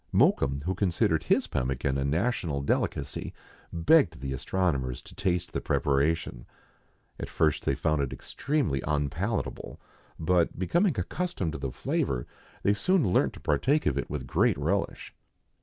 [0.11, 3.35] Mokoum, who considered his pemmican a national delicacy,
[3.71, 6.47] begged the astronomers to taste the preparation.
[7.19, 9.79] At first they found it extremely unpalatable,
[10.17, 12.25] but, becoming accustomed to the flavour,
[12.63, 15.13] they soon learnt to partake of it with great relish.